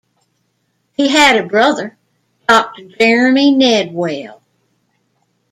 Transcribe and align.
He 0.93 1.09
had 1.09 1.35
a 1.37 1.47
brother, 1.47 1.95
Doctor 2.47 2.85
Jeremy 2.89 3.51
Nedwell. 3.53 4.41